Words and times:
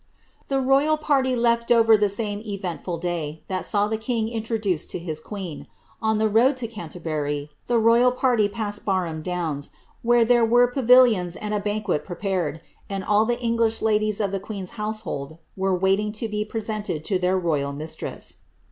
* 0.25 0.47
The 0.47 0.59
royal 0.59 0.97
party 0.97 1.35
left 1.35 1.67
Dover 1.67 1.95
the 1.95 2.09
same 2.09 2.39
eventful 2.43 2.97
day 2.97 3.43
that 3.49 3.65
saw 3.65 3.87
the 3.87 3.99
king 3.99 4.29
introduced 4.29 4.89
to 4.89 4.97
his 4.97 5.19
queen. 5.19 5.67
On 6.01 6.17
the 6.17 6.27
road 6.27 6.57
to 6.57 6.67
Canterbury, 6.67 7.51
the 7.67 7.77
royal 7.77 8.11
party 8.11 8.49
passed 8.49 8.83
Barham 8.83 9.21
Downs, 9.21 9.69
where 10.01 10.25
there 10.25 10.43
were 10.43 10.65
pavilions 10.65 11.35
and 11.35 11.53
a 11.53 11.59
banquet 11.59 12.03
pre 12.03 12.15
pared, 12.15 12.61
and 12.89 13.03
all 13.03 13.25
the 13.25 13.39
English 13.39 13.79
ladies 13.83 14.19
of 14.19 14.31
the 14.31 14.39
queen's 14.39 14.71
household 14.71 15.37
were 15.55 15.75
waiting 15.77 16.15
lo 16.19 16.27
be 16.27 16.45
presented 16.45 17.03
to 17.05 17.19
their 17.19 17.37
royal 17.37 17.71
mistress. 17.71 18.37